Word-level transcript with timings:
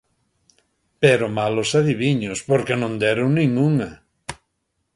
Pero 1.01 1.25
malos 1.37 1.69
adiviños 1.79 2.39
porque 2.49 2.75
non 2.81 2.93
deron 3.03 3.29
nin 3.37 3.51
unha. 3.69 3.91